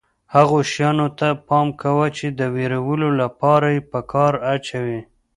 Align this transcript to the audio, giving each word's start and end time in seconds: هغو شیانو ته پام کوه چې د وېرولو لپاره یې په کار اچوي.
هغو 0.35 0.57
شیانو 0.71 1.07
ته 1.19 1.27
پام 1.47 1.67
کوه 1.81 2.07
چې 2.17 2.27
د 2.39 2.41
وېرولو 2.55 3.09
لپاره 3.21 3.67
یې 3.75 3.81
په 3.91 3.99
کار 4.11 4.33
اچوي. 4.53 4.99